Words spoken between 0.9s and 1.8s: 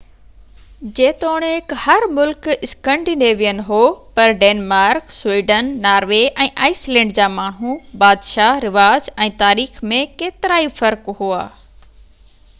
جيتوڻڪ